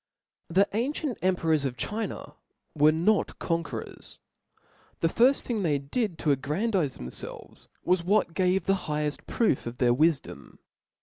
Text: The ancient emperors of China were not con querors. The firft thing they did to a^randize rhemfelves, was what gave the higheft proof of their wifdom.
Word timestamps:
The 0.47 0.67
ancient 0.73 1.19
emperors 1.21 1.63
of 1.63 1.77
China 1.77 2.33
were 2.73 2.91
not 2.91 3.37
con 3.37 3.61
querors. 3.63 4.17
The 5.01 5.07
firft 5.07 5.41
thing 5.43 5.61
they 5.61 5.77
did 5.77 6.17
to 6.17 6.35
a^randize 6.35 6.97
rhemfelves, 6.97 7.67
was 7.83 8.03
what 8.03 8.33
gave 8.33 8.63
the 8.63 8.73
higheft 8.89 9.27
proof 9.27 9.67
of 9.67 9.77
their 9.77 9.93
wifdom. 9.93 10.57